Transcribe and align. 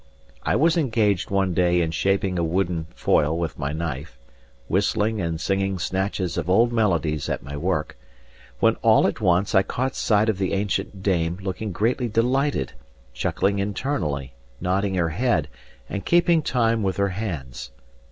I 0.41 0.55
was 0.55 0.77
engaged 0.77 1.29
one 1.29 1.53
day 1.53 1.79
in 1.79 1.91
shaping 1.91 2.39
a 2.39 2.43
wooden 2.43 2.87
foil 2.95 3.37
with 3.37 3.59
my 3.59 3.71
knife, 3.71 4.17
whistling 4.67 5.21
and 5.21 5.39
singing 5.39 5.77
snatches 5.77 6.39
of 6.39 6.49
old 6.49 6.73
melodies 6.73 7.29
at 7.29 7.43
my 7.43 7.55
work, 7.55 7.99
when 8.59 8.77
all 8.77 9.05
at 9.05 9.21
once 9.21 9.53
I 9.53 9.61
caught 9.61 9.93
sight 9.93 10.27
of 10.27 10.39
the 10.39 10.53
ancient 10.53 11.03
dame 11.03 11.37
looking 11.43 11.71
greatly 11.71 12.07
delighted, 12.07 12.73
chuckling 13.13 13.59
internally, 13.59 14.33
nodding 14.59 14.95
her 14.95 15.09
head, 15.09 15.47
and 15.87 16.03
keeping 16.03 16.41
time 16.41 16.81
with 16.81 16.97
her 16.97 17.09
hands. 17.09 17.69